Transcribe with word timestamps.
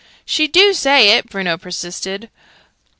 "She 0.25 0.47
do 0.47 0.73
say 0.73 1.09
it," 1.15 1.29
Bruno 1.29 1.57
persisted. 1.59 2.31